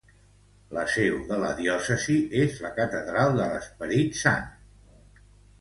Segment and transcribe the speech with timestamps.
[0.77, 4.53] La seu de la diòcesi és la catedral de l'Esperit Sant.